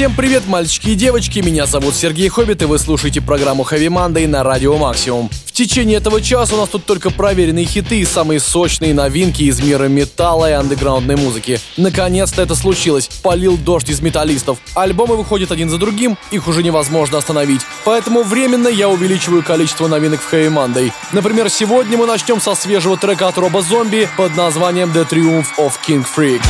Всем 0.00 0.14
привет, 0.14 0.46
мальчики 0.46 0.88
и 0.88 0.94
девочки, 0.94 1.40
меня 1.40 1.66
зовут 1.66 1.94
Сергей 1.94 2.30
Хоббит, 2.30 2.62
и 2.62 2.64
вы 2.64 2.78
слушаете 2.78 3.20
программу 3.20 3.64
Heavy 3.70 3.88
Monday 3.88 4.26
на 4.26 4.42
Радио 4.42 4.78
Максимум. 4.78 5.28
В 5.44 5.52
течение 5.52 5.98
этого 5.98 6.22
часа 6.22 6.54
у 6.54 6.58
нас 6.58 6.70
тут 6.70 6.86
только 6.86 7.10
проверенные 7.10 7.66
хиты 7.66 8.00
и 8.00 8.06
самые 8.06 8.40
сочные 8.40 8.94
новинки 8.94 9.42
из 9.42 9.62
мира 9.62 9.88
металла 9.88 10.48
и 10.48 10.54
андеграундной 10.54 11.16
музыки. 11.16 11.60
Наконец-то 11.76 12.40
это 12.40 12.54
случилось, 12.54 13.08
полил 13.22 13.58
дождь 13.58 13.90
из 13.90 14.00
металлистов. 14.00 14.56
Альбомы 14.74 15.16
выходят 15.16 15.52
один 15.52 15.68
за 15.68 15.76
другим, 15.76 16.16
их 16.30 16.48
уже 16.48 16.62
невозможно 16.62 17.18
остановить. 17.18 17.60
Поэтому 17.84 18.22
временно 18.22 18.68
я 18.68 18.88
увеличиваю 18.88 19.42
количество 19.42 19.86
новинок 19.86 20.22
в 20.22 20.32
Heavy 20.32 20.50
Monday. 20.50 20.92
Например, 21.12 21.50
сегодня 21.50 21.98
мы 21.98 22.06
начнем 22.06 22.40
со 22.40 22.54
свежего 22.54 22.96
трека 22.96 23.28
от 23.28 23.36
Роба 23.36 23.60
Зомби 23.60 24.08
под 24.16 24.34
названием 24.34 24.92
The 24.92 25.06
Triumph 25.06 25.48
of 25.58 25.72
King 25.86 26.06
Freak. 26.06 26.40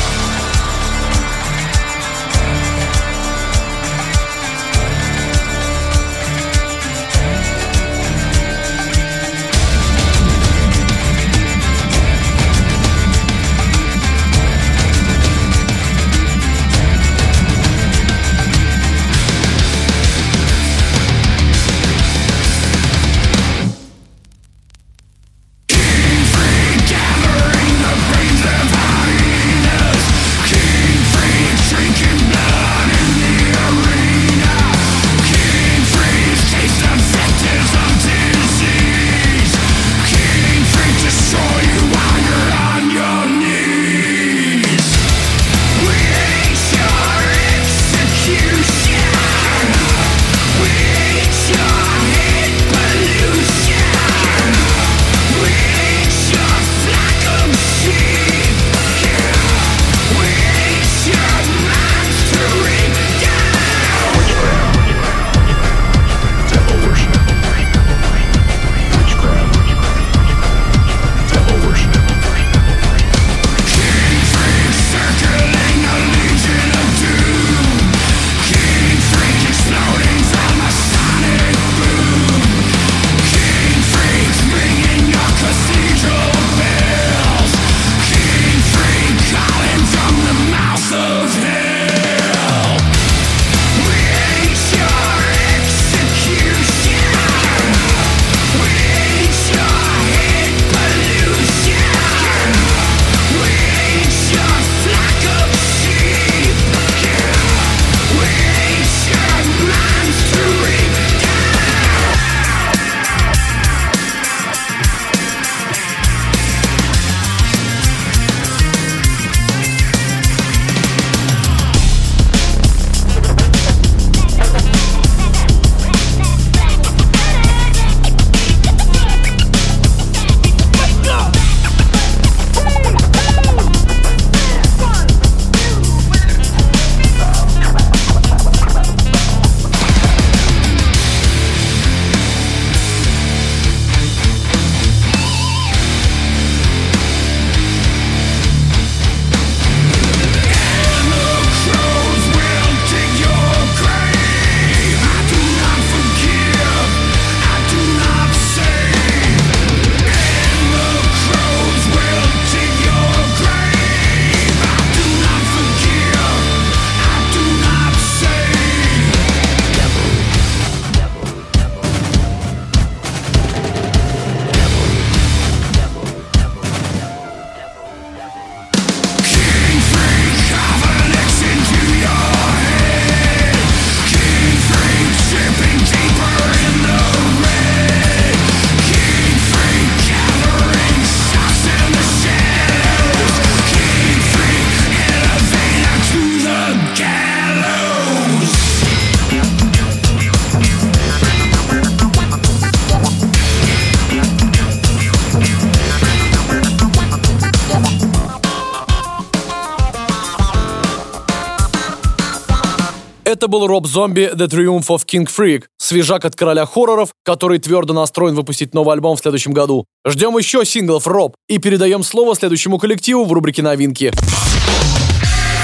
Был 213.51 213.67
Роб 213.67 213.87
Зомби 213.87 214.31
The 214.33 214.49
Triumph 214.49 214.87
of 214.87 215.05
King 215.05 215.29
Freak, 215.29 215.65
свежак 215.77 216.25
от 216.25 216.37
короля 216.37 216.65
хорроров, 216.65 217.11
который 217.25 217.59
твердо 217.59 217.93
настроен 217.93 218.35
выпустить 218.35 218.73
новый 218.73 218.95
альбом 218.95 219.17
в 219.17 219.21
следующем 219.21 219.53
году. 219.53 219.85
Ждем 220.07 220.39
еще 220.39 220.65
синглов 220.65 221.07
Роб 221.07 221.35
и 221.49 221.59
передаем 221.59 222.03
слово 222.03 222.35
следующему 222.35 222.79
коллективу 222.79 223.25
в 223.25 223.33
рубрике 223.33 223.63
«Новинки». 223.63 224.13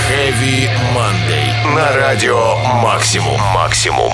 Heavy 0.09 0.69
Monday. 0.95 1.75
На 1.75 1.97
радио 1.97 2.57
«Максимум». 2.83 3.41
«Максимум». 3.55 4.13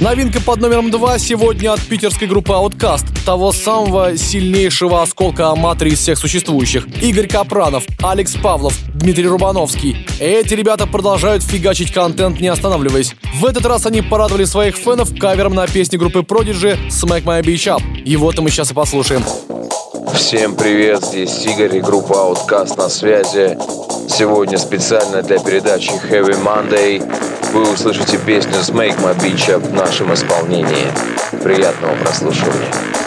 Новинка 0.00 0.40
под 0.40 0.60
номером 0.60 0.90
два 0.90 1.18
сегодня 1.18 1.72
от 1.72 1.80
питерской 1.80 2.26
группы 2.26 2.52
Outcast, 2.52 3.06
того 3.24 3.52
самого 3.52 4.16
сильнейшего 4.16 5.02
осколка 5.02 5.50
аматори 5.50 5.90
из 5.90 6.00
всех 6.00 6.18
существующих. 6.18 6.86
Игорь 7.00 7.28
Капранов, 7.28 7.84
Алекс 8.02 8.34
Павлов, 8.34 8.74
Дмитрий 8.94 9.28
Рубановский. 9.28 10.04
Эти 10.18 10.54
ребята 10.54 10.88
продолжают 10.88 11.44
фигачить 11.44 11.92
контент, 11.92 12.40
не 12.40 12.48
останавливаясь. 12.48 13.14
В 13.36 13.46
этот 13.46 13.64
раз 13.66 13.86
они 13.86 14.02
порадовали 14.02 14.44
своих 14.44 14.74
фенов 14.74 15.16
кавером 15.16 15.54
на 15.54 15.66
песни 15.68 15.96
группы 15.96 16.20
Prodigy 16.20 16.76
«Smack 16.88 17.22
My 17.22 17.40
Beach 17.42 17.66
Up». 17.68 17.82
Его-то 18.04 18.42
мы 18.42 18.50
сейчас 18.50 18.72
и 18.72 18.74
послушаем. 18.74 19.22
Всем 20.12 20.56
привет, 20.56 21.04
здесь 21.04 21.46
Игорь 21.46 21.76
и 21.76 21.80
группа 21.80 22.14
Outcast 22.14 22.76
на 22.76 22.88
связи. 22.88 23.56
Сегодня 24.08 24.58
специально 24.58 25.22
для 25.22 25.38
передачи 25.38 25.90
Heavy 26.10 26.36
Monday 26.44 27.00
вы 27.54 27.72
услышите 27.72 28.18
песню 28.18 28.54
«Smake 28.54 28.98
My 28.98 29.16
Up» 29.48 29.60
в 29.60 29.72
нашем 29.72 30.12
исполнении. 30.12 30.90
Приятного 31.42 31.94
прослушивания. 31.94 33.03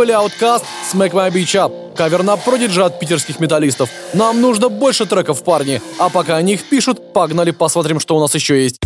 Были 0.00 0.14
Outcast 0.14 0.64
Smack 0.90 1.12
My 1.12 1.30
Bitch 1.30 1.54
Up, 1.56 1.94
кавер 1.94 2.22
на 2.22 2.32
Prodigy 2.32 2.82
от 2.82 2.98
питерских 2.98 3.38
металлистов. 3.38 3.90
Нам 4.14 4.40
нужно 4.40 4.70
больше 4.70 5.04
треков, 5.04 5.44
парни, 5.44 5.82
а 5.98 6.08
пока 6.08 6.36
они 6.36 6.54
их 6.54 6.64
пишут, 6.70 7.12
погнали 7.12 7.50
посмотрим, 7.50 8.00
что 8.00 8.16
у 8.16 8.20
нас 8.20 8.34
еще 8.34 8.62
есть. 8.62 8.78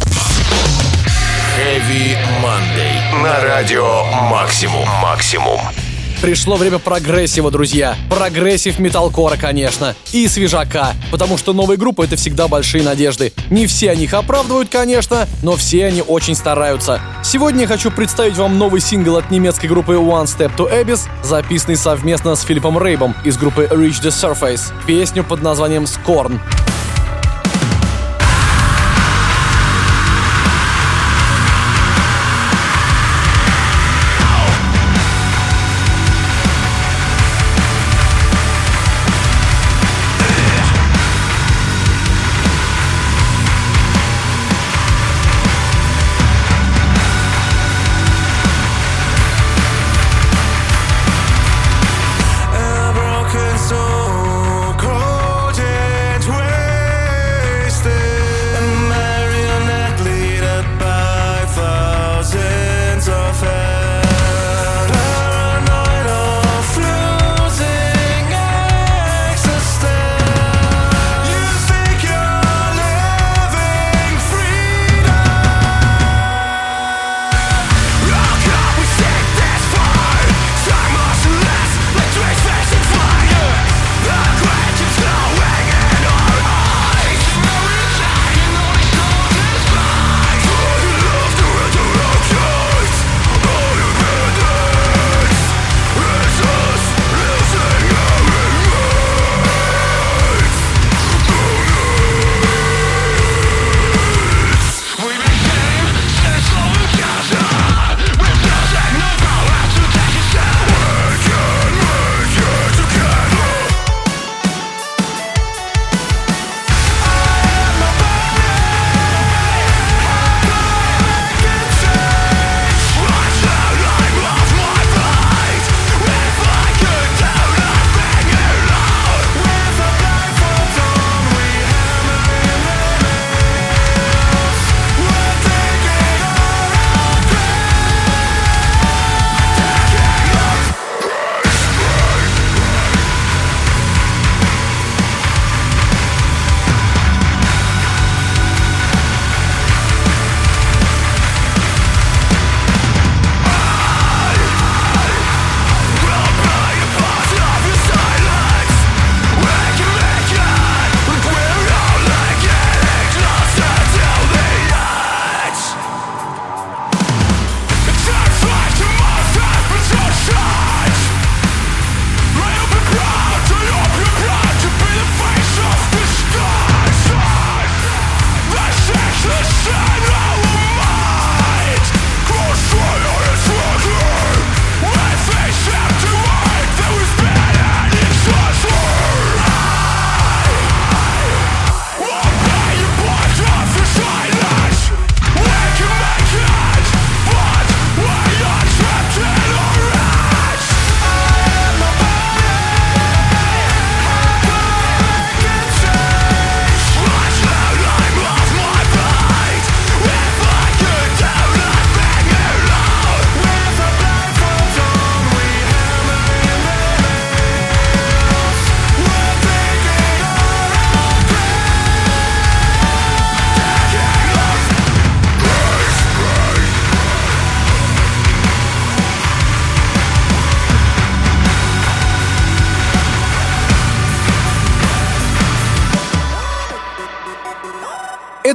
Heavy 1.56 2.16
Monday. 2.42 3.22
На 3.22 3.40
радио 3.44 4.04
Максимум. 4.28 4.88
Максимум. 5.00 5.60
Пришло 6.20 6.56
время 6.56 6.78
прогрессива, 6.78 7.50
друзья. 7.50 7.96
Прогрессив 8.08 8.78
металкора, 8.78 9.36
конечно. 9.36 9.94
И 10.12 10.26
свежака. 10.28 10.94
Потому 11.10 11.36
что 11.38 11.52
новые 11.52 11.76
группы— 11.76 12.04
это 12.06 12.16
всегда 12.16 12.48
большие 12.48 12.82
надежды. 12.82 13.32
Не 13.50 13.66
все 13.66 13.90
они 13.90 14.04
их 14.04 14.14
оправдывают, 14.14 14.68
конечно, 14.70 15.28
но 15.42 15.56
все 15.56 15.86
они 15.86 16.02
очень 16.02 16.34
стараются. 16.34 17.00
Сегодня 17.22 17.62
я 17.62 17.66
хочу 17.66 17.90
представить 17.90 18.36
вам 18.36 18.58
новый 18.58 18.80
сингл 18.80 19.16
от 19.16 19.30
немецкой 19.30 19.66
группы 19.66 19.92
One 19.92 20.24
Step 20.24 20.56
to 20.56 20.70
Abyss, 20.70 21.02
записанный 21.22 21.76
совместно 21.76 22.34
с 22.34 22.42
Филиппом 22.42 22.82
Рейбом 22.82 23.14
из 23.24 23.36
группы 23.36 23.68
Reach 23.70 24.02
the 24.02 24.08
Surface. 24.10 24.72
Песню 24.86 25.24
под 25.24 25.42
названием 25.42 25.84
«Scorn». 25.84 26.40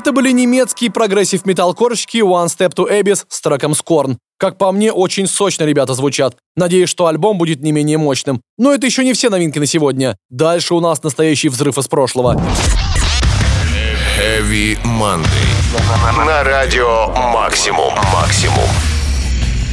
Это 0.10 0.16
были 0.16 0.32
немецкие 0.32 0.90
прогрессив 0.90 1.46
металкорщики 1.46 2.18
One 2.18 2.48
Step 2.48 2.74
to 2.74 2.90
Abyss 2.90 3.26
с 3.30 3.42
треком 3.42 3.74
Scorn. 3.74 4.18
Как 4.40 4.58
по 4.58 4.72
мне, 4.72 4.92
очень 4.92 5.28
сочно 5.28 5.66
ребята 5.66 5.94
звучат. 5.94 6.36
Надеюсь, 6.56 6.90
что 6.90 7.06
альбом 7.06 7.38
будет 7.38 7.62
не 7.62 7.72
менее 7.72 8.00
мощным. 8.00 8.42
Но 8.58 8.74
это 8.74 8.88
еще 8.88 9.06
не 9.06 9.14
все 9.14 9.30
новинки 9.30 9.60
на 9.60 9.68
сегодня. 9.68 10.18
Дальше 10.32 10.74
у 10.74 10.80
нас 10.80 11.04
настоящий 11.04 11.50
взрыв 11.50 11.78
из 11.78 11.88
прошлого. 11.88 12.42
Heavy 14.18 14.80
Monday. 14.84 16.26
На 16.26 16.44
радио 16.44 17.10
Максимум. 17.32 17.94
Максимум. 18.12 18.68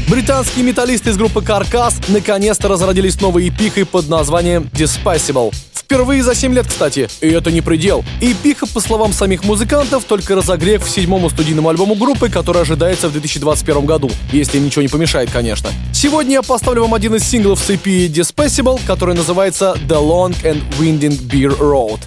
Британские 0.07 0.67
металлисты 0.67 1.09
из 1.09 1.17
группы 1.17 1.41
Carcass 1.41 1.95
наконец-то 2.09 2.69
разродились 2.69 3.19
новой 3.23 3.49
эпихой 3.49 3.87
под 3.87 4.11
названием 4.11 4.69
Despicable. 4.75 5.55
Впервые 5.87 6.21
за 6.21 6.35
7 6.35 6.53
лет, 6.53 6.67
кстати. 6.67 7.09
И 7.21 7.29
это 7.29 7.53
не 7.53 7.61
предел. 7.61 8.05
Эпиха, 8.21 8.67
по 8.67 8.81
словам 8.81 9.13
самих 9.13 9.45
музыкантов, 9.45 10.03
только 10.03 10.35
разогрев 10.35 10.85
к 10.85 10.89
седьмому 10.89 11.31
студийному 11.31 11.69
альбому 11.69 11.95
группы, 11.95 12.29
который 12.29 12.63
ожидается 12.63 13.09
в 13.09 13.13
2021 13.13 13.87
году. 13.87 14.11
Если 14.33 14.59
ничего 14.59 14.83
не 14.83 14.89
помешает, 14.89 15.31
конечно. 15.31 15.71
Сегодня 15.93 16.33
я 16.33 16.43
поставлю 16.43 16.83
вам 16.83 16.95
один 16.95 17.15
из 17.15 17.23
синглов 17.23 17.61
с 17.61 17.71
EP 17.71 18.09
Despicable, 18.09 18.81
который 18.85 19.15
называется 19.15 19.77
The 19.87 20.01
Long 20.01 20.35
and 20.43 20.61
Winding 20.81 21.21
Beer 21.29 21.57
Road. 21.57 22.01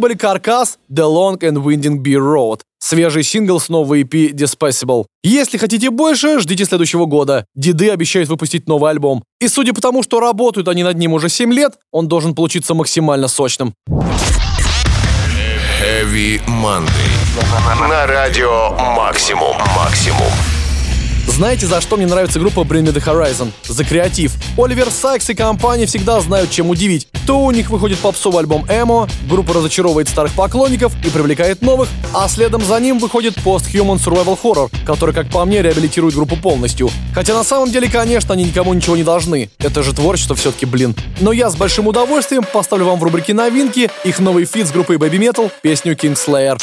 Были 0.00 0.14
Каркас, 0.14 0.78
The 0.90 1.04
Long 1.04 1.38
and 1.38 1.62
Winding 1.62 2.02
Beer 2.02 2.18
Road. 2.18 2.60
Свежий 2.78 3.22
сингл 3.22 3.60
с 3.60 3.68
нового 3.68 4.00
EP 4.00 4.32
Despacable. 4.32 5.04
Если 5.22 5.58
хотите 5.58 5.90
больше, 5.90 6.40
ждите 6.40 6.64
следующего 6.64 7.04
года. 7.04 7.44
Деды 7.54 7.90
обещают 7.90 8.28
выпустить 8.28 8.66
новый 8.66 8.90
альбом. 8.90 9.22
И 9.40 9.48
судя 9.48 9.74
по 9.74 9.80
тому, 9.80 10.02
что 10.02 10.18
работают 10.18 10.66
они 10.66 10.82
над 10.82 10.96
ним 10.96 11.12
уже 11.12 11.28
7 11.28 11.52
лет, 11.52 11.74
он 11.92 12.08
должен 12.08 12.34
получиться 12.34 12.74
максимально 12.74 13.28
сочным. 13.28 13.74
Heavy 15.80 16.40
Monday. 16.46 17.88
На 17.88 18.06
радио 18.06 18.70
Максимум. 18.96 19.56
Максимум. 19.76 20.49
Знаете, 21.40 21.64
за 21.64 21.80
что 21.80 21.96
мне 21.96 22.06
нравится 22.06 22.38
группа 22.38 22.60
Bring 22.60 22.84
Me 22.84 22.92
The 22.92 23.02
Horizon? 23.02 23.50
За 23.66 23.82
креатив. 23.82 24.34
Оливер 24.58 24.90
Сайкс 24.90 25.30
и 25.30 25.34
компания 25.34 25.86
всегда 25.86 26.20
знают, 26.20 26.50
чем 26.50 26.68
удивить. 26.68 27.08
То 27.26 27.40
у 27.40 27.50
них 27.50 27.70
выходит 27.70 27.98
попсовый 27.98 28.40
альбом 28.40 28.66
Эмо, 28.68 29.08
группа 29.26 29.54
разочаровывает 29.54 30.10
старых 30.10 30.34
поклонников 30.34 30.92
и 31.02 31.08
привлекает 31.08 31.62
новых, 31.62 31.88
а 32.12 32.28
следом 32.28 32.62
за 32.62 32.78
ним 32.78 32.98
выходит 32.98 33.38
Post-Human 33.38 33.96
Survival 33.96 34.38
Horror, 34.38 34.70
который, 34.84 35.14
как 35.14 35.30
по 35.30 35.42
мне, 35.46 35.62
реабилитирует 35.62 36.14
группу 36.14 36.36
полностью. 36.36 36.90
Хотя 37.14 37.32
на 37.32 37.42
самом 37.42 37.70
деле, 37.70 37.88
конечно, 37.88 38.34
они 38.34 38.44
никому 38.44 38.74
ничего 38.74 38.98
не 38.98 39.02
должны. 39.02 39.48
Это 39.60 39.82
же 39.82 39.94
творчество 39.94 40.36
все-таки, 40.36 40.66
блин. 40.66 40.94
Но 41.20 41.32
я 41.32 41.48
с 41.48 41.56
большим 41.56 41.86
удовольствием 41.86 42.44
поставлю 42.44 42.84
вам 42.84 43.00
в 43.00 43.02
рубрике 43.02 43.32
новинки 43.32 43.90
их 44.04 44.18
новый 44.18 44.44
фит 44.44 44.66
с 44.66 44.72
группой 44.72 44.96
Baby 44.96 45.16
Metal, 45.16 45.50
песню 45.62 45.94
King 45.94 46.16
Slayer. 46.16 46.60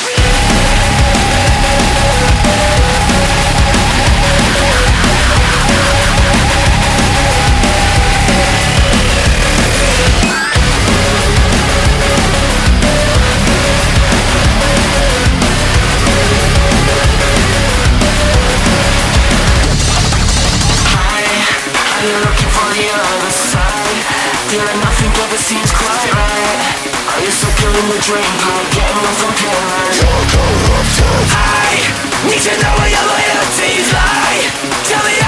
I 31.33 31.81
need 32.29 32.41
to 32.41 32.53
know 32.61 32.73
where 32.77 32.89
your 32.89 33.01
loyalties 33.01 33.89
lie 33.93 34.45
Tell 34.85 35.03
me 35.03 35.26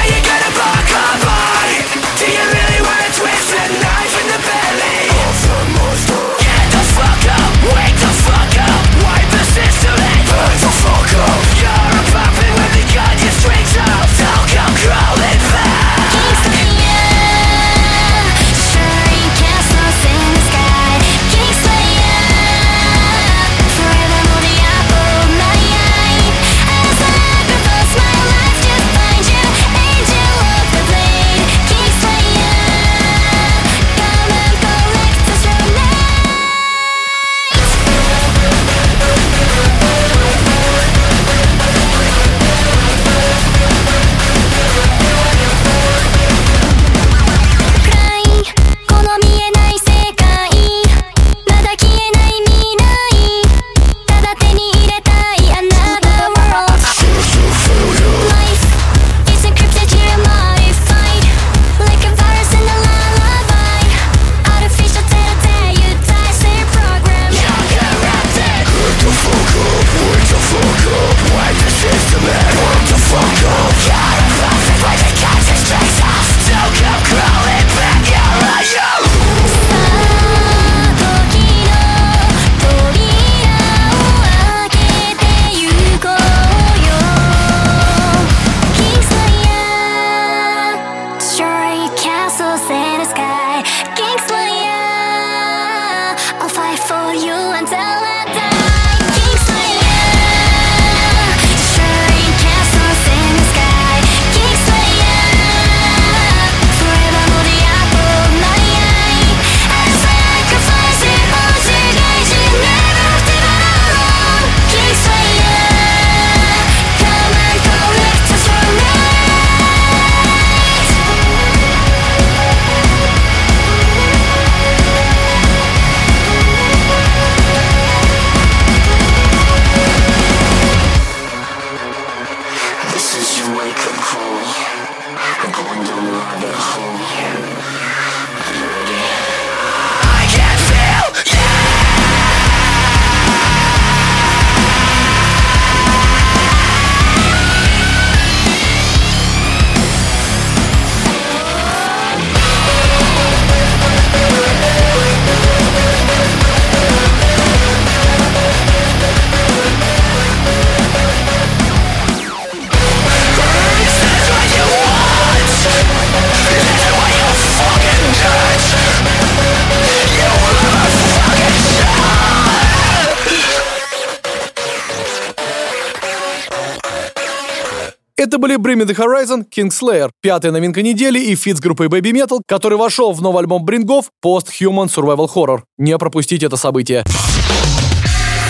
Bring 178.69 178.77
Me 178.77 178.85
The 178.85 178.95
Horizon, 178.95 179.45
Kingslayer, 179.49 180.11
пятая 180.21 180.51
новинка 180.51 180.83
недели 180.83 181.19
и 181.19 181.33
фит 181.33 181.57
с 181.57 181.59
группой 181.59 181.87
Babymetal, 181.87 182.39
который 182.45 182.77
вошел 182.77 183.13
в 183.13 183.19
новый 183.19 183.39
альбом 183.39 183.65
Брингов 183.65 184.11
Post 184.23 184.49
Human 184.61 184.85
Survival 184.95 185.27
Horror. 185.33 185.61
Не 185.79 185.97
пропустите 185.97 186.45
это 186.45 186.55
событие. 186.55 187.03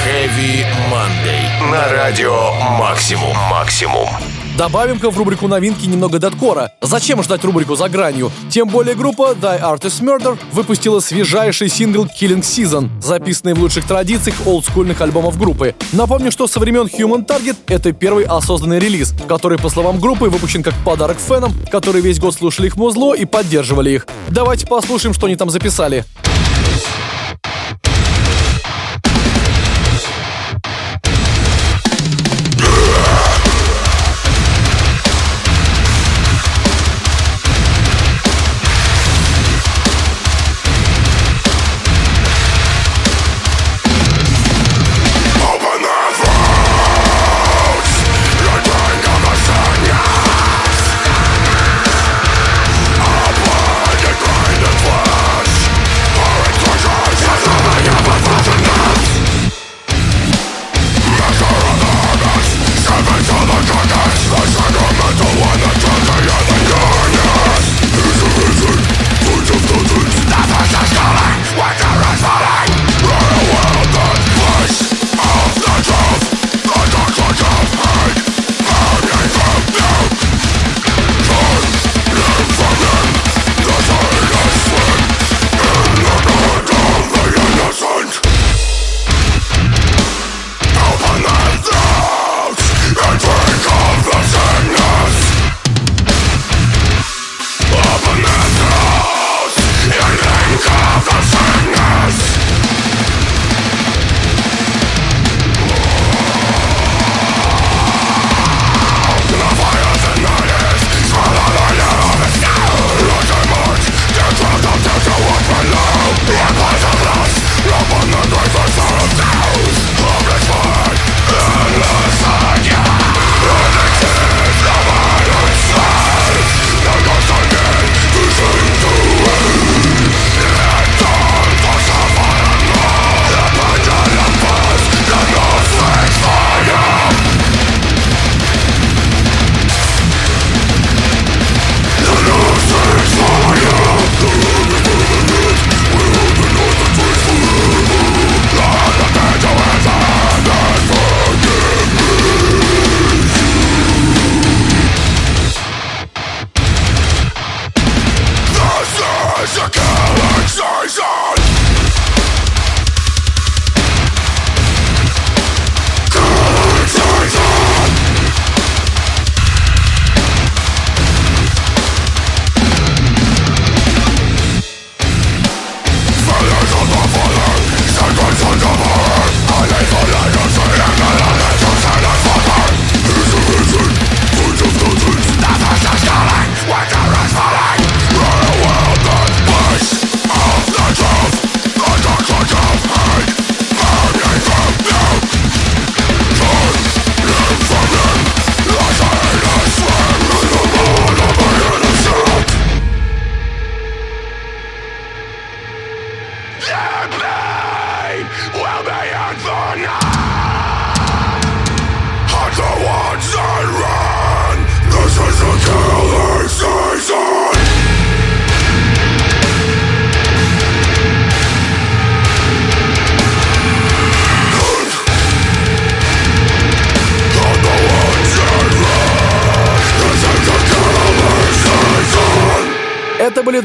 Heavy 0.05 0.65
Monday. 0.91 1.71
На 1.71 1.87
радио 1.87 2.51
Максимум. 2.77 3.33
Максимум. 3.49 4.09
Добавим-ка 4.59 5.09
в 5.09 5.17
рубрику 5.17 5.47
новинки 5.47 5.85
немного 5.85 6.19
дэткора. 6.19 6.73
Зачем 6.81 7.23
ждать 7.23 7.45
рубрику 7.45 7.77
«За 7.77 7.87
гранью»? 7.87 8.29
Тем 8.49 8.67
более 8.67 8.93
группа 8.93 9.31
Thy 9.31 9.61
Art 9.61 9.85
Is 9.85 10.01
Murder 10.01 10.37
выпустила 10.51 10.99
свежайший 10.99 11.69
сингл 11.69 12.03
Killing 12.03 12.41
Season, 12.41 12.89
записанный 13.01 13.53
в 13.53 13.59
лучших 13.61 13.87
традициях 13.87 14.35
олдскульных 14.45 14.99
альбомов 14.99 15.39
группы. 15.39 15.75
Напомню, 15.93 16.29
что 16.29 16.45
со 16.45 16.59
времен 16.59 16.87
Human 16.87 17.25
Target 17.25 17.55
это 17.67 17.93
первый 17.93 18.25
осознанный 18.25 18.79
релиз, 18.79 19.13
который, 19.29 19.57
по 19.57 19.69
словам 19.69 19.97
группы, 19.97 20.25
выпущен 20.25 20.61
как 20.61 20.73
подарок 20.83 21.19
фенам, 21.25 21.53
которые 21.71 22.01
весь 22.01 22.19
год 22.19 22.35
слушали 22.35 22.67
их 22.67 22.75
музло 22.75 23.13
и 23.13 23.23
поддерживали 23.23 23.91
их. 23.91 24.07
Давайте 24.27 24.67
послушаем, 24.67 25.13
что 25.13 25.27
они 25.27 25.37
там 25.37 25.49
записали. 25.49 26.03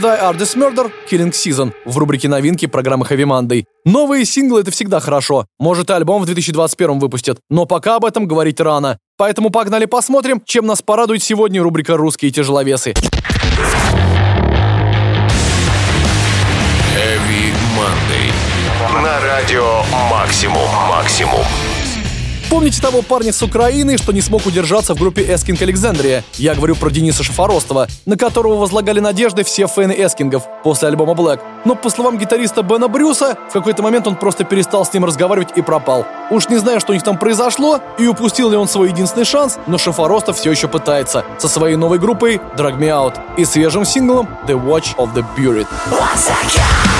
Die 0.04 0.20
Artist 0.20 0.56
Murder, 0.56 0.92
Killing 1.10 1.30
Season 1.30 1.72
в 1.86 1.96
рубрике 1.96 2.28
новинки 2.28 2.66
программы 2.66 3.06
Heavy 3.06 3.24
Monday. 3.24 3.64
Новые 3.86 4.26
синглы— 4.26 4.60
это 4.62 4.70
всегда 4.70 5.00
хорошо. 5.00 5.46
Может, 5.58 5.88
и 5.88 5.94
альбом 5.94 6.20
в 6.20 6.26
2021 6.26 6.98
выпустят. 6.98 7.38
Но 7.48 7.64
пока 7.64 7.96
об 7.96 8.04
этом 8.04 8.28
говорить 8.28 8.60
рано. 8.60 8.98
Поэтому 9.16 9.48
погнали 9.48 9.86
посмотрим, 9.86 10.42
чем 10.44 10.66
нас 10.66 10.82
порадует 10.82 11.22
сегодня 11.22 11.62
рубрика 11.62 11.96
«Русские 11.96 12.32
тяжеловесы». 12.32 12.90
Heavy 16.92 17.54
Monday. 17.74 18.30
На 19.02 19.20
радио 19.20 19.84
Максимум. 20.10 20.68
Максимум. 20.90 21.46
Помните 22.54 22.80
того 22.80 23.02
парня 23.02 23.32
с 23.32 23.42
Украины, 23.42 23.98
что 23.98 24.12
не 24.12 24.20
смог 24.20 24.46
удержаться 24.46 24.94
в 24.94 24.98
группе 25.00 25.22
Эскинг 25.22 25.60
Александрия? 25.60 26.22
Я 26.34 26.54
говорю 26.54 26.76
про 26.76 26.88
Дениса 26.88 27.24
Шафоростова, 27.24 27.88
на 28.06 28.16
которого 28.16 28.54
возлагали 28.54 29.00
надежды 29.00 29.42
все 29.42 29.66
фэны 29.66 29.90
Эскингов 29.90 30.44
после 30.62 30.86
альбома 30.86 31.14
Black. 31.14 31.40
Но 31.64 31.74
по 31.74 31.90
словам 31.90 32.16
гитариста 32.16 32.62
Бена 32.62 32.86
Брюса, 32.86 33.36
в 33.50 33.52
какой-то 33.52 33.82
момент 33.82 34.06
он 34.06 34.14
просто 34.14 34.44
перестал 34.44 34.86
с 34.86 34.92
ним 34.92 35.04
разговаривать 35.04 35.48
и 35.56 35.62
пропал. 35.62 36.06
Уж 36.30 36.48
не 36.48 36.58
знаю, 36.58 36.78
что 36.78 36.92
у 36.92 36.94
них 36.94 37.02
там 37.02 37.18
произошло, 37.18 37.80
и 37.98 38.06
упустил 38.06 38.50
ли 38.50 38.56
он 38.56 38.68
свой 38.68 38.90
единственный 38.90 39.24
шанс, 39.24 39.58
но 39.66 39.76
Шафоростов 39.76 40.38
все 40.38 40.52
еще 40.52 40.68
пытается 40.68 41.24
со 41.38 41.48
своей 41.48 41.74
новой 41.74 41.98
группой 41.98 42.36
Drag 42.56 42.78
Me 42.78 42.86
Out 42.86 43.18
и 43.36 43.44
свежим 43.44 43.84
синглом 43.84 44.28
The 44.46 44.54
Watch 44.54 44.94
of 44.96 45.12
the 45.12 45.24
Buried. 45.36 45.66
Once 45.90 46.30
again, 46.30 46.93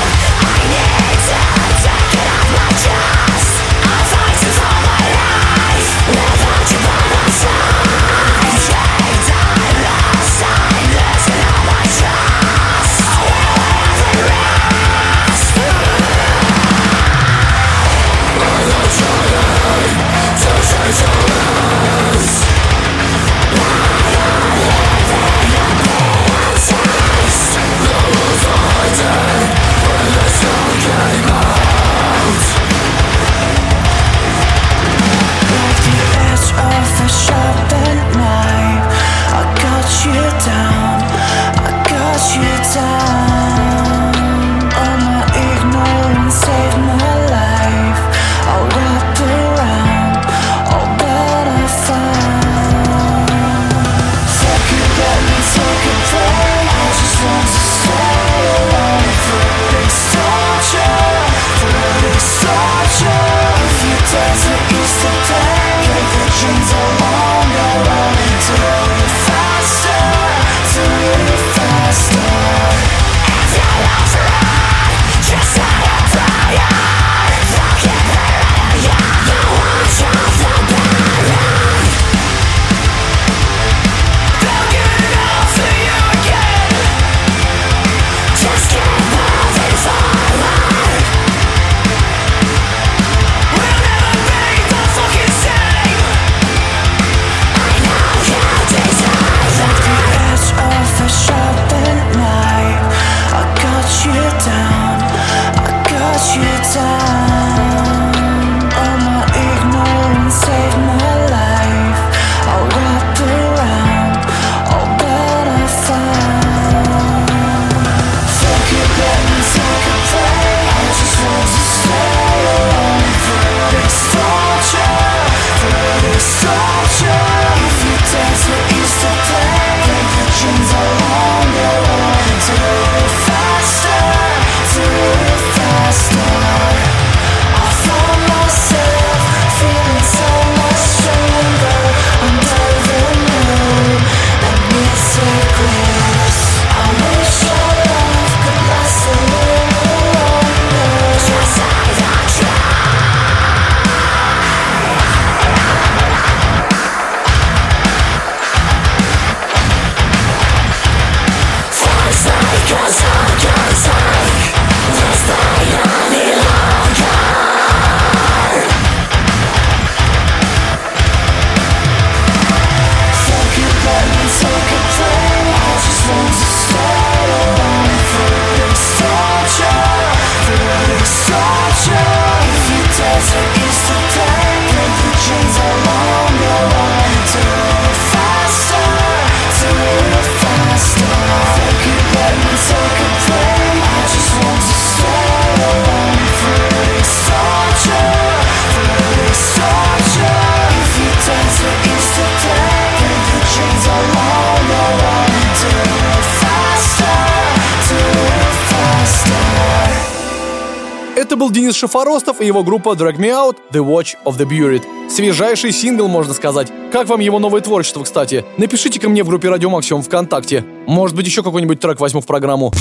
Это 211.16 211.37
был 211.37 211.50
Денис 211.50 211.77
Шафоростов 211.77 212.40
и 212.40 212.46
его 212.46 212.64
группа 212.64 212.94
Drag 212.94 213.16
Me 213.16 213.29
Out 213.29 213.59
The 213.72 213.85
Watch 213.85 214.16
of 214.24 214.37
the 214.37 214.44
Buried. 214.44 214.83
Свежайший 215.09 215.70
сингл, 215.70 216.09
можно 216.09 216.35
сказать. 216.35 216.72
Как 216.92 217.07
вам 217.07 217.20
его 217.20 217.38
новое 217.38 217.61
творчество, 217.61 218.03
кстати? 218.03 218.44
Напишите 218.57 218.98
ко 218.98 219.09
мне 219.09 219.22
в 219.22 219.29
группе 219.29 219.48
Радио 219.48 219.70
Максимум 219.70 220.03
ВКонтакте. 220.03 220.64
Может 220.88 221.14
быть, 221.14 221.27
еще 221.27 221.44
какой-нибудь 221.44 221.79
трек 221.79 222.00
возьму 222.00 222.20
в 222.20 222.27
программу. 222.27 222.72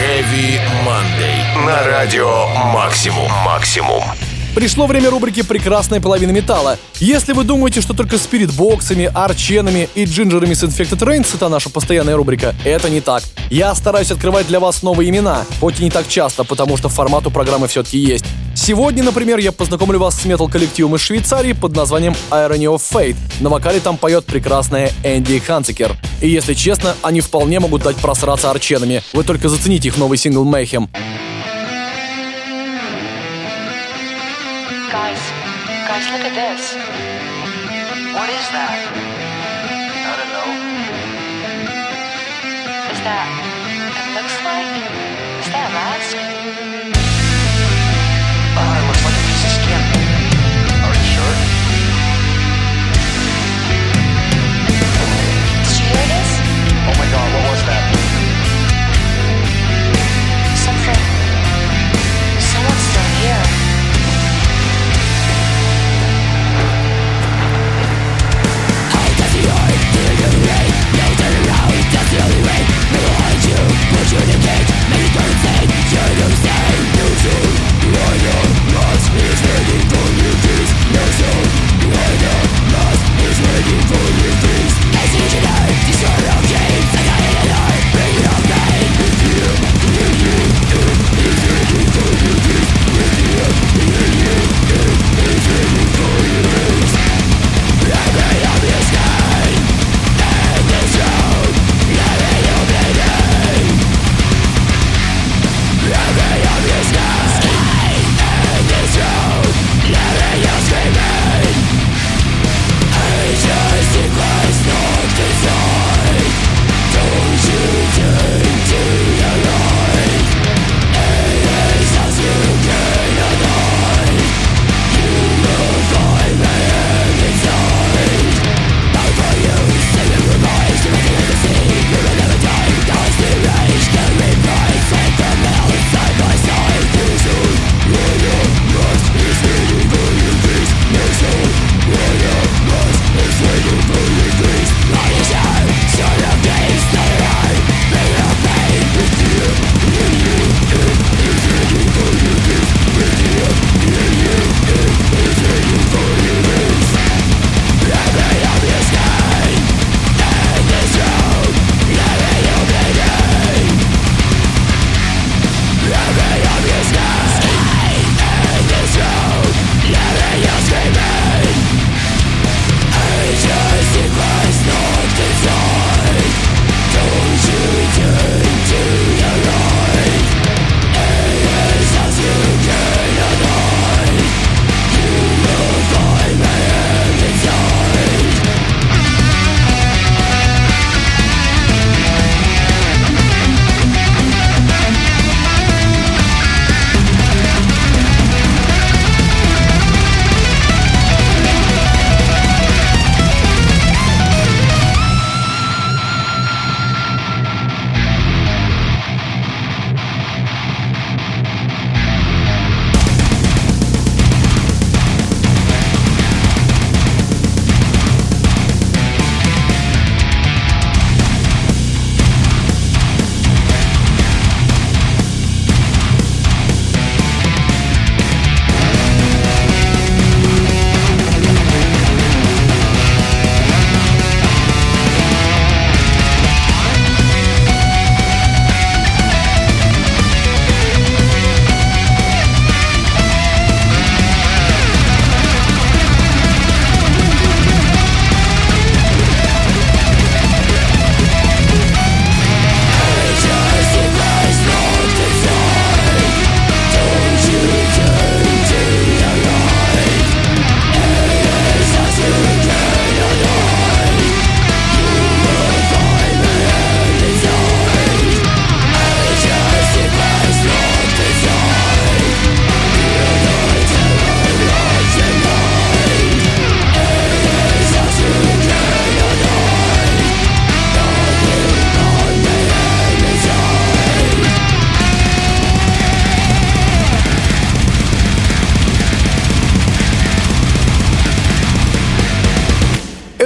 Heavy 0.00 0.60
Monday. 0.84 1.66
На 1.66 1.82
радио 1.84 2.46
Максимум. 2.74 3.30
Максимум. 3.44 4.02
Пришло 4.54 4.86
время 4.86 5.08
рубрики 5.08 5.42
«Прекрасная 5.42 5.98
половина 5.98 6.30
металла». 6.30 6.78
Если 7.00 7.32
вы 7.32 7.42
думаете, 7.42 7.80
что 7.80 7.94
только 7.94 8.18
спиритбоксами, 8.18 9.10
арченами 9.12 9.88
и 9.94 10.04
джинджерами 10.04 10.52
с 10.52 10.62
Infected 10.62 10.98
Rain 10.98 11.26
это 11.34 11.48
наша 11.48 11.70
постоянная 11.70 12.16
рубрика, 12.16 12.54
это 12.62 12.90
не 12.90 13.00
так. 13.00 13.22
Я 13.50 13.74
стараюсь 13.74 14.10
открывать 14.10 14.46
для 14.46 14.60
вас 14.60 14.82
новые 14.82 15.08
имена, 15.08 15.46
хоть 15.58 15.80
и 15.80 15.84
не 15.84 15.90
так 15.90 16.06
часто, 16.06 16.44
потому 16.44 16.76
что 16.76 16.90
формат 16.90 17.26
у 17.26 17.30
программы 17.30 17.66
все-таки 17.66 17.96
есть. 17.96 18.26
Сегодня, 18.54 19.02
например, 19.02 19.38
я 19.38 19.52
познакомлю 19.52 19.98
вас 19.98 20.20
с 20.20 20.24
метал-коллективом 20.26 20.96
из 20.96 21.00
Швейцарии 21.00 21.54
под 21.54 21.74
названием 21.74 22.14
Irony 22.30 22.66
of 22.66 22.82
Fate. 22.92 23.16
На 23.40 23.48
вокале 23.48 23.80
там 23.80 23.96
поет 23.96 24.26
прекрасная 24.26 24.92
Энди 25.02 25.38
Ханцикер. 25.38 25.96
И 26.20 26.28
если 26.28 26.52
честно, 26.52 26.94
они 27.00 27.22
вполне 27.22 27.58
могут 27.58 27.82
дать 27.84 27.96
просраться 27.96 28.50
арченами. 28.50 29.02
Вы 29.14 29.24
только 29.24 29.48
зацените 29.48 29.88
их 29.88 29.96
новый 29.96 30.18
сингл 30.18 30.44
Mayhem. 30.44 30.90
Guys, 36.02 36.12
look 36.12 36.24
at 36.24 36.34
this. 36.34 36.74
What 38.14 38.28
is 38.28 38.48
that? 38.50 38.76
I 40.06 40.16
don't 40.16 40.32
know. 40.32 40.48
Is 42.92 43.00
that? 43.00 43.41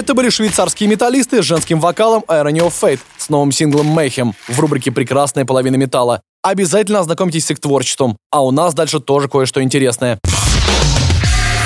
Это 0.06 0.14
были 0.14 0.30
швейцарские 0.30 0.88
металлисты 0.88 1.42
с 1.42 1.44
женским 1.44 1.80
вокалом 1.80 2.22
Irony 2.28 2.58
of 2.58 2.72
Fate 2.80 3.00
с 3.18 3.28
новым 3.28 3.50
синглом 3.50 3.98
Mayhem 3.98 4.34
в 4.46 4.60
рубрике 4.60 4.92
«Прекрасная 4.92 5.44
половина 5.44 5.74
металла». 5.74 6.20
Обязательно 6.44 7.00
ознакомьтесь 7.00 7.46
с 7.46 7.50
их 7.50 7.58
творчеством, 7.58 8.16
а 8.30 8.44
у 8.44 8.52
нас 8.52 8.72
дальше 8.72 9.00
тоже 9.00 9.28
кое-что 9.28 9.64
интересное. 9.64 10.20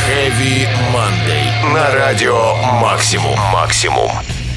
Heavy 0.09 0.67
Monday. 0.91 1.75
На 1.75 1.91
радио 1.91 2.55
Максимум. 2.81 3.39
Максимум. 3.53 4.11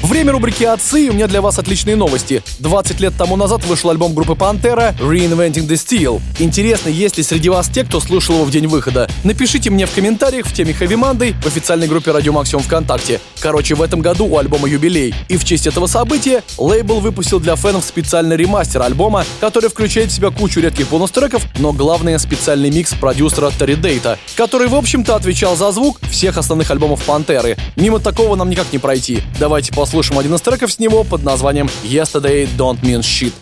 Время 0.04 0.32
рубрики 0.32 0.64
«Отцы», 0.64 1.06
и 1.06 1.08
у 1.08 1.14
меня 1.14 1.26
для 1.26 1.40
вас 1.40 1.58
отличные 1.58 1.96
новости. 1.96 2.42
20 2.58 3.00
лет 3.00 3.14
тому 3.16 3.36
назад 3.36 3.64
вышел 3.64 3.88
альбом 3.88 4.12
группы 4.12 4.34
«Пантера» 4.34 4.94
«Reinventing 5.00 5.66
the 5.66 5.76
Steel». 5.76 6.20
Интересно, 6.38 6.90
есть 6.90 7.16
ли 7.16 7.22
среди 7.22 7.48
вас 7.48 7.70
те, 7.70 7.84
кто 7.84 8.00
слушал 8.00 8.34
его 8.34 8.44
в 8.44 8.50
день 8.50 8.66
выхода? 8.66 9.08
Напишите 9.24 9.70
мне 9.70 9.86
в 9.86 9.94
комментариях 9.94 10.44
в 10.44 10.52
теме 10.52 10.74
«Хэви 10.74 10.96
Мандай» 10.96 11.32
в 11.32 11.46
официальной 11.46 11.86
группе 11.86 12.10
«Радио 12.10 12.34
Максимум 12.34 12.62
ВКонтакте». 12.64 13.18
Короче, 13.40 13.76
в 13.76 13.80
этом 13.80 14.00
году 14.00 14.26
у 14.26 14.36
альбома 14.36 14.68
юбилей. 14.68 15.14
И 15.30 15.38
в 15.38 15.44
честь 15.46 15.66
этого 15.66 15.86
события 15.86 16.42
лейбл 16.58 17.00
выпустил 17.00 17.40
для 17.40 17.56
фенов 17.56 17.82
специальный 17.82 18.36
ремастер 18.36 18.82
альбома, 18.82 19.24
который 19.40 19.70
включает 19.70 20.10
в 20.10 20.14
себя 20.14 20.28
кучу 20.28 20.60
редких 20.60 20.90
бонус-треков, 20.90 21.46
но 21.58 21.72
главное 21.72 22.18
специальный 22.18 22.70
микс 22.70 22.92
продюсера 22.92 23.50
Терри 23.58 23.76
Дейта, 23.76 24.18
который, 24.36 24.68
в 24.68 24.74
общем-то, 24.74 25.16
отвечал 25.16 25.56
за 25.56 25.72
звук 25.72 25.98
всех 26.10 26.36
основных 26.36 26.70
альбомов 26.70 27.02
«Пантеры». 27.04 27.56
Мимо 27.76 28.00
такого 28.00 28.36
нам 28.36 28.50
никак 28.50 28.70
не 28.70 28.78
пройти. 28.78 29.22
Давайте 29.40 29.72
послушаем 29.72 29.93
послушаем 29.94 30.18
один 30.18 30.34
из 30.34 30.40
треков 30.40 30.72
с 30.72 30.80
него 30.80 31.04
под 31.04 31.22
названием 31.22 31.68
«Yesterday 31.84 32.48
Don't 32.58 32.80
Mean 32.80 32.98
Shit». 32.98 33.32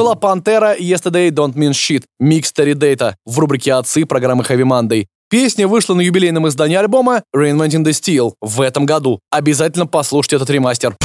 Была 0.00 0.14
Pantera 0.14 0.74
Yesterday 0.78 1.28
Don't 1.28 1.52
Mean 1.52 1.72
Shit, 1.72 2.04
микс 2.18 2.50
Терри 2.54 2.72
Дейта 2.72 3.16
в 3.26 3.38
рубрике 3.38 3.74
«Отцы» 3.74 4.06
программы 4.06 4.42
Heavy 4.44 4.62
Monday. 4.62 5.04
Песня 5.28 5.68
вышла 5.68 5.92
на 5.92 6.00
юбилейном 6.00 6.48
издании 6.48 6.76
альбома 6.76 7.22
Reinventing 7.36 7.84
the 7.84 7.90
Steel 7.90 8.32
в 8.40 8.62
этом 8.62 8.86
году. 8.86 9.20
Обязательно 9.30 9.86
послушайте 9.86 10.36
этот 10.36 10.48
ремастер. 10.48 10.96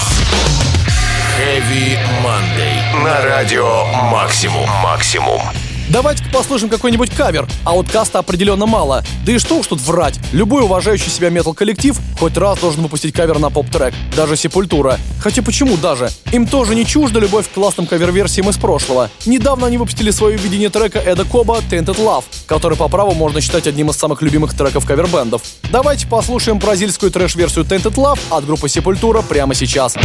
Heavy 1.38 1.98
Monday. 2.24 3.04
На 3.04 3.22
радио 3.22 3.86
Максимум. 4.10 4.66
Максимум. 4.82 5.42
Давайте-ка 5.90 6.30
послушаем 6.32 6.70
какой-нибудь 6.70 7.12
кавер, 7.12 7.48
Outcast 7.64 7.90
а 7.90 8.20
определенно 8.20 8.66
мало. 8.66 9.04
Да 9.26 9.32
и 9.32 9.38
что 9.38 9.58
уж 9.58 9.68
тут 9.68 9.82
врать. 9.82 10.20
Любой 10.32 10.64
уважающий 10.64 11.12
себя 11.12 11.30
метал-коллектив 11.30 11.98
хоть 12.20 12.38
раз 12.38 12.60
должен 12.60 12.82
выпустить 12.82 13.14
кавер 13.14 13.40
на 13.40 13.50
поп-трек. 13.50 13.94
Даже 14.16 14.36
Sepultura. 14.36 14.98
Хотя 15.22 15.42
почему 15.42 15.78
даже? 15.78 16.10
Им 16.32 16.48
тоже 16.48 16.74
не 16.76 16.86
чужда 16.86 17.20
любовь 17.20 17.48
к 17.48 17.54
классным 17.54 17.86
кавер-версиям 17.86 18.50
из 18.50 18.58
прошлого. 18.58 19.10
Недавно 19.26 19.68
они 19.68 19.78
выпустили 19.78 20.12
свое 20.12 20.38
видение 20.38 20.70
трека 20.70 21.00
Эда 21.00 21.26
Коба 21.26 21.60
«Tainted 21.70 21.98
Love», 21.98 22.24
который 22.48 22.78
по 22.78 22.88
праву 22.88 23.14
можно 23.14 23.42
считать 23.42 23.68
одним 23.68 23.90
из 23.90 23.98
самых 23.98 24.22
любимых 24.22 24.56
треков 24.56 24.86
кавер-бендов. 24.86 25.42
Давайте 25.72 26.08
послушаем 26.08 26.60
бразильскую 26.60 27.12
трэш-версию 27.12 27.66
«Tainted 27.66 27.96
Love» 27.96 28.20
от 28.30 28.46
группы 28.46 28.70
Сепультура 28.70 29.22
прямо 29.22 29.54
сейчас. 29.54 29.66
Сейчас. 29.66 29.96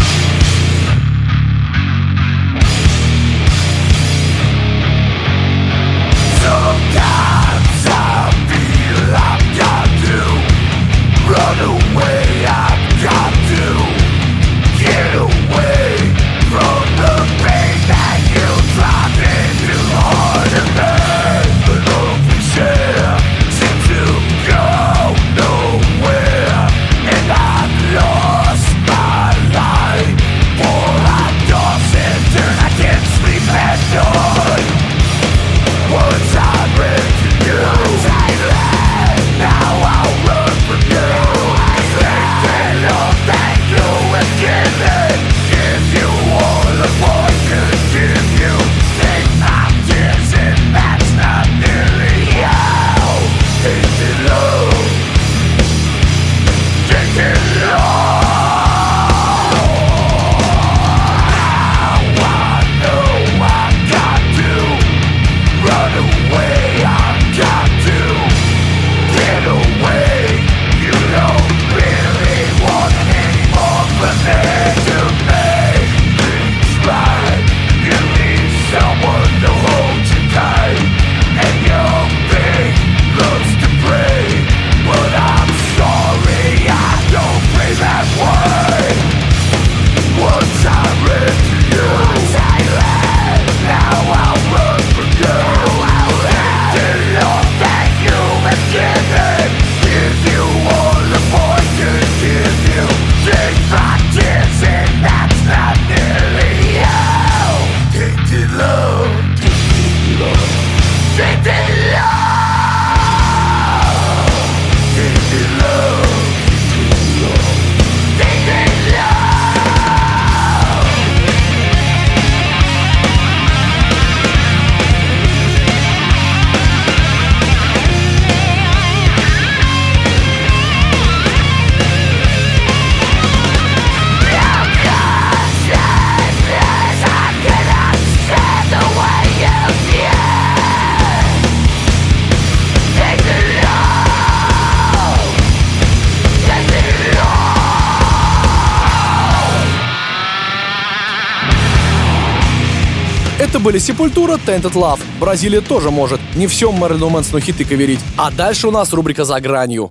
Были 153.59 153.79
Sepultura, 153.79 154.35
Tainted 154.35 154.75
Love. 154.75 155.01
Бразилия 155.19 155.61
тоже 155.61 155.91
может. 155.91 156.21
Не 156.35 156.47
все 156.47 156.71
Мэрилину 156.71 157.09
Мэнсону 157.09 157.41
хиты 157.41 157.65
каверить. 157.65 158.01
А 158.17 158.31
дальше 158.31 158.69
у 158.69 158.71
нас 158.71 158.93
рубрика 158.93 159.25
«За 159.25 159.41
гранью». 159.41 159.91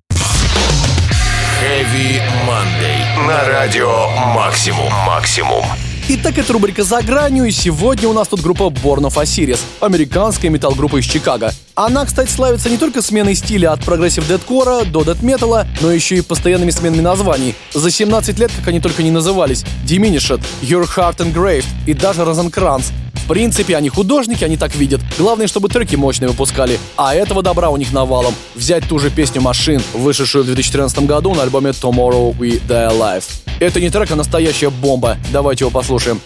Heavy 1.61 2.21
Monday. 2.47 3.27
На 3.27 3.43
радио 3.45 4.09
«Максимум». 4.33 4.91
«Максимум». 5.05 5.65
Итак, 6.11 6.39
это 6.39 6.53
рубрика 6.53 6.83
«За 6.83 7.03
гранью», 7.03 7.45
и 7.45 7.51
сегодня 7.51 8.07
у 8.09 8.13
нас 8.13 8.27
тут 8.27 8.41
группа 8.41 8.63
Born 8.63 9.01
of 9.01 9.21
Osiris, 9.21 9.59
американская 9.79 10.49
метал-группа 10.49 10.97
из 10.97 11.05
Чикаго. 11.05 11.51
Она, 11.75 12.03
кстати, 12.03 12.31
славится 12.31 12.67
не 12.67 12.77
только 12.77 13.03
сменой 13.03 13.35
стиля 13.35 13.73
от 13.73 13.85
прогрессив 13.85 14.27
дэткора 14.27 14.85
до 14.85 15.03
дэт-металла, 15.03 15.67
но 15.81 15.91
еще 15.91 16.15
и 16.15 16.21
постоянными 16.21 16.71
сменами 16.71 17.01
названий. 17.01 17.53
За 17.73 17.91
17 17.91 18.39
лет, 18.39 18.51
как 18.57 18.69
они 18.69 18.79
только 18.79 19.03
не 19.03 19.11
назывались, 19.11 19.63
Diminished, 19.85 20.41
Your 20.63 20.87
Heart 20.87 21.17
Engraved 21.17 21.67
и 21.85 21.93
даже 21.93 22.25
Rosecrance. 22.25 22.87
Принципе, 23.29 23.77
они 23.77 23.89
художники, 23.89 24.43
они 24.43 24.57
так 24.57 24.73
видят. 24.73 25.01
Главное, 25.19 25.45
чтобы 25.45 25.69
треки 25.69 25.95
мощные 25.95 26.29
выпускали. 26.29 26.79
А 26.97 27.13
этого 27.13 27.43
добра 27.43 27.69
у 27.69 27.77
них 27.77 27.93
навалом. 27.93 28.33
Взять 28.55 28.89
ту 28.89 28.97
же 28.97 29.11
песню 29.11 29.39
«Машин», 29.39 29.83
вышедшую 29.93 30.43
в 30.43 30.47
2014 30.47 31.05
году 31.05 31.35
на 31.35 31.43
альбоме 31.43 31.69
«Tomorrow 31.69 32.35
We 32.35 32.59
Die 32.59 32.91
Alive». 32.91 33.23
Это 33.59 33.79
не 33.79 33.91
трек, 33.91 34.09
а 34.09 34.15
настоящая 34.15 34.71
бомба. 34.71 35.17
Давайте 35.31 35.65
его 35.65 35.69
послушаем. 35.69 36.19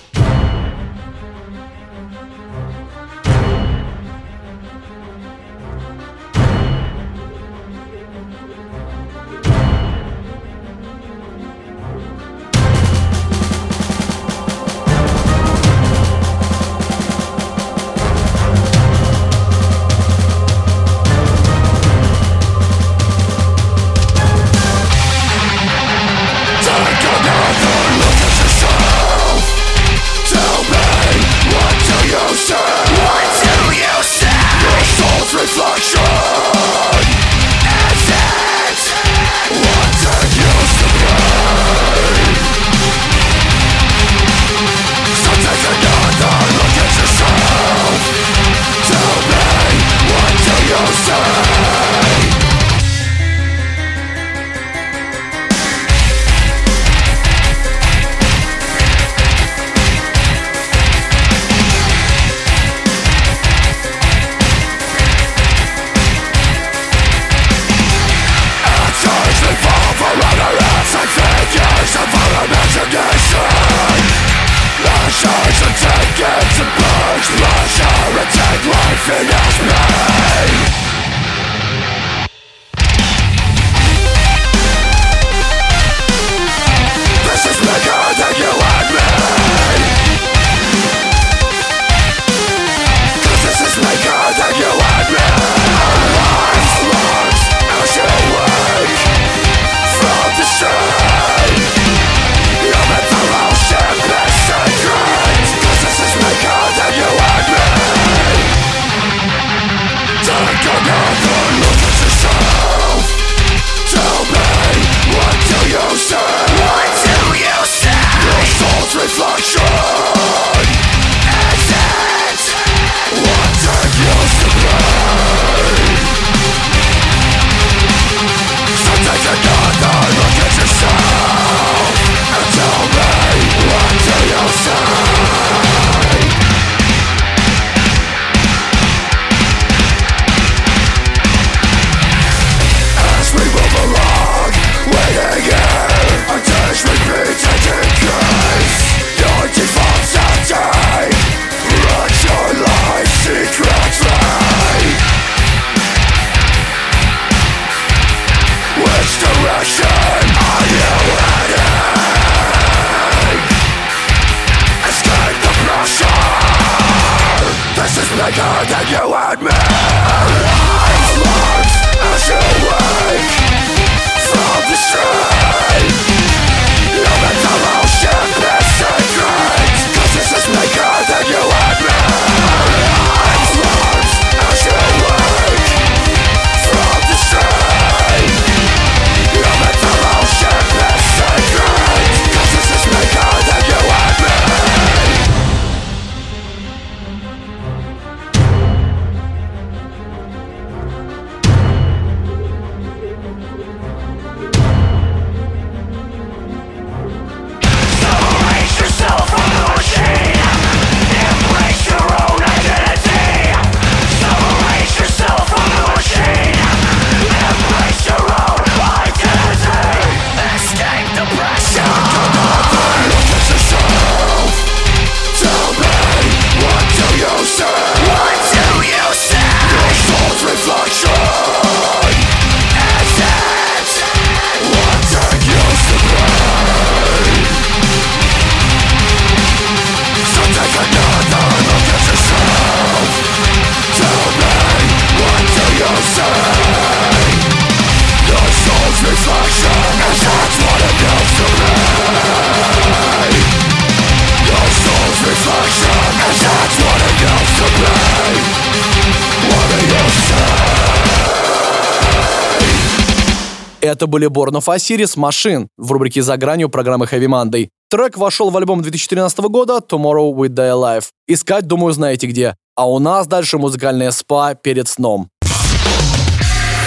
Это 263.93 264.07
были 264.07 264.27
Born 264.27 264.53
of 264.53 264.65
Osiris 264.75 265.19
Машин 265.19 265.67
в 265.77 265.91
рубрике 265.91 266.23
«За 266.23 266.35
гранью» 266.35 266.67
программы 266.67 267.05
Heavy 267.05 267.27
Monday. 267.27 267.69
Трек 267.91 268.17
вошел 268.17 268.49
в 268.49 268.57
альбом 268.57 268.81
2013 268.81 269.37
года 269.41 269.81
Tomorrow 269.87 270.33
We 270.33 270.47
Die 270.47 270.71
Alive. 270.71 271.05
Искать, 271.27 271.67
думаю, 271.67 271.93
знаете 271.93 272.25
где. 272.25 272.55
А 272.75 272.89
у 272.89 272.97
нас 272.97 273.27
дальше 273.27 273.59
музыкальная 273.59 274.09
спа 274.09 274.55
перед 274.55 274.87
сном. 274.87 275.29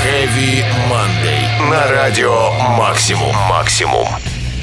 Heavy 0.04 0.64
Monday. 0.90 1.70
На 1.70 1.86
радио 1.92 2.50
Максимум. 2.76 3.32
Максимум. 3.48 4.08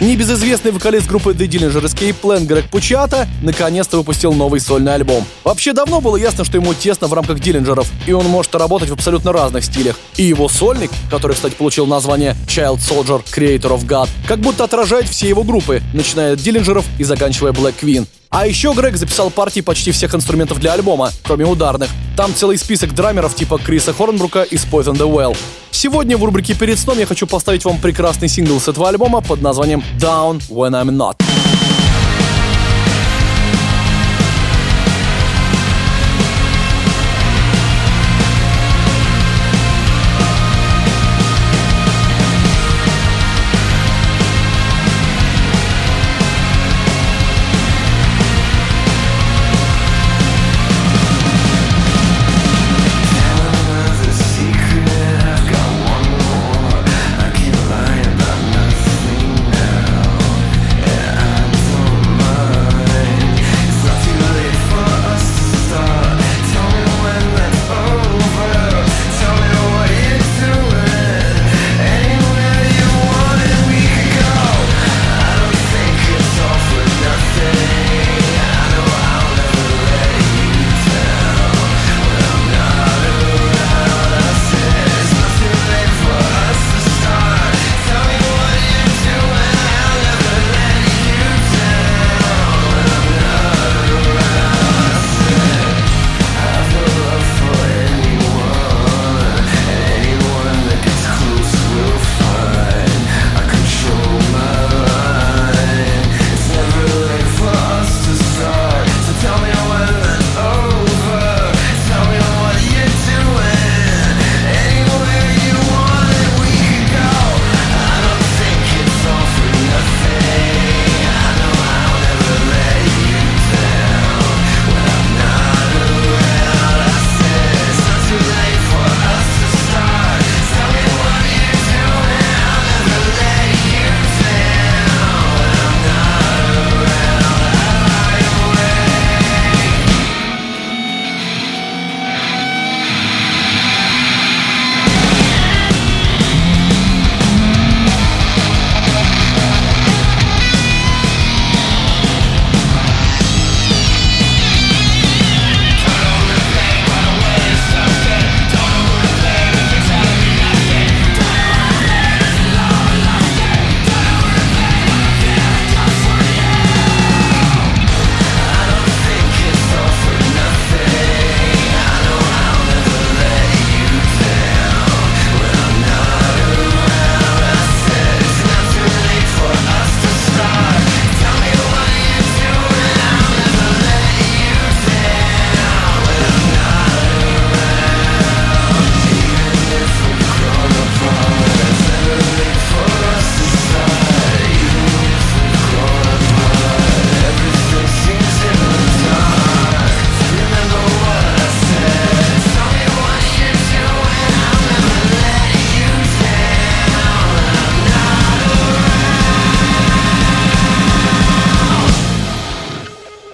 Небезызвестный 0.02 0.72
вокалист 0.72 1.08
группы 1.08 1.32
The 1.32 1.48
Dillinger 1.48 1.84
Escape 1.84 2.16
Plan 2.22 2.46
Грег 2.46 2.66
Пучата 2.70 3.28
наконец-то 3.42 3.98
выпустил 3.98 4.34
новый 4.34 4.60
сольный 4.60 4.94
альбом. 4.96 5.24
Вообще 5.44 5.72
давно 5.72 6.02
было 6.02 6.18
ясно, 6.18 6.44
что 6.44 6.58
ему 6.58 6.74
тесно 6.74 7.08
в 7.08 7.14
рамках 7.14 7.40
Диллинджеров, 7.40 7.90
и 8.08 8.12
он 8.12 8.26
может 8.26 8.54
работать 8.56 8.90
в 8.90 8.94
абсолютно 8.94 9.32
разных 9.32 9.64
стилях. 9.64 9.96
И 10.18 10.24
его 10.24 10.50
сольник, 10.50 10.92
который, 11.10 11.34
кстати, 11.34 11.54
получил 11.54 11.86
название 11.86 12.36
Child 12.48 12.80
Soldier 12.80 13.24
Creator 13.24 13.80
of 13.80 13.86
God, 13.88 14.10
как 14.28 14.40
будто 14.40 14.64
отражает 14.64 15.08
все 15.08 15.30
его 15.30 15.44
группы, 15.44 15.82
начиная 15.94 16.34
от 16.34 16.40
Диллинджеров 16.40 16.86
и 16.98 17.04
заканчивая 17.04 17.52
Black 17.52 17.76
Queen. 17.82 18.08
А 18.34 18.48
еще 18.48 18.74
Грег 18.74 18.98
записал 18.98 19.30
партии 19.30 19.62
почти 19.62 19.92
всех 19.92 20.16
инструментов 20.16 20.60
для 20.60 20.74
альбома, 20.74 21.12
кроме 21.22 21.46
ударных. 21.46 21.92
Там 22.18 22.34
целый 22.34 22.58
список 22.58 22.96
драмеров 22.96 23.36
типа 23.36 23.60
Криса 23.60 23.94
Хорнбрука 23.94 24.42
из 24.42 24.66
Poison 24.66 24.96
the 24.96 25.08
Well. 25.08 25.38
Сегодня 25.70 26.18
в 26.18 26.24
рубрике 26.24 26.56
«Перед 26.56 26.80
сном» 26.80 26.98
я 26.98 27.06
хочу 27.06 27.28
поставить 27.28 27.64
вам 27.64 27.78
прекрасный 27.78 28.28
сингл 28.28 28.60
с 28.60 28.68
этого 28.68 28.90
альбома 28.90 29.22
под 29.22 29.44
названием 29.44 29.84
«Down 30.00 30.42
When 30.50 30.72
I'm 30.72 30.90
Not». 30.90 31.63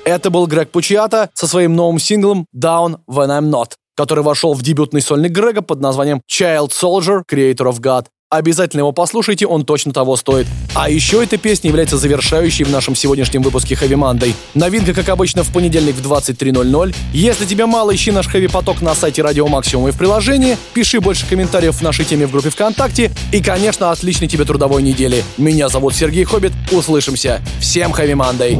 Это 0.10 0.32
был 0.32 0.48
Грег 0.48 0.72
Пучиата 0.72 1.30
со 1.36 1.46
своим 1.46 1.76
новым 1.76 2.00
синглом 2.00 2.48
«Down 2.56 2.98
When 3.08 3.28
I'm 3.28 3.52
Not», 3.52 3.74
который 3.96 4.24
вошел 4.24 4.56
в 4.56 4.64
дебютный 4.64 5.02
сольник 5.02 5.30
Грега 5.30 5.62
под 5.62 5.82
названием 5.82 6.20
«Child 6.28 6.72
Soldier, 6.72 7.22
Creator 7.32 7.70
of 7.72 7.80
God». 7.80 8.08
Обязательно 8.32 8.80
его 8.80 8.92
послушайте, 8.92 9.46
он 9.46 9.66
точно 9.66 9.94
того 9.94 10.16
стоит. 10.16 10.48
А 10.74 10.90
еще 10.90 11.24
эта 11.24 11.38
песня 11.38 11.70
является 11.70 11.98
завершающей 11.98 12.66
в 12.66 12.72
нашем 12.72 12.96
сегодняшнем 12.96 13.44
выпуске 13.44 13.76
Хэви 13.76 13.96
Мандой. 13.96 14.34
Новинка, 14.56 14.96
как 14.96 15.10
обычно, 15.10 15.44
в 15.44 15.54
понедельник 15.54 15.94
в 15.94 16.12
23.00. 16.12 16.96
Если 17.14 17.46
тебе 17.46 17.68
мало, 17.68 17.94
ищи 17.94 18.12
наш 18.12 18.28
Хэви 18.28 18.48
Поток 18.48 18.82
на 18.82 18.96
сайте 18.96 19.22
Радио 19.22 19.48
Максимум 19.48 19.90
и 19.90 19.92
в 19.92 19.98
приложении. 19.98 20.58
Пиши 20.74 21.00
больше 21.02 21.28
комментариев 21.28 21.76
в 21.76 21.82
нашей 21.84 22.06
теме 22.06 22.26
в 22.26 22.32
группе 22.32 22.50
ВКонтакте. 22.50 23.12
И, 23.32 23.44
конечно, 23.44 23.92
отличной 23.92 24.28
тебе 24.28 24.44
трудовой 24.44 24.82
недели. 24.82 25.24
Меня 25.38 25.70
зовут 25.70 25.94
Сергей 25.94 26.24
Хоббит. 26.24 26.54
Услышимся. 26.72 27.42
Всем 27.60 27.92
Хэви 27.92 28.16
Мандой. 28.16 28.60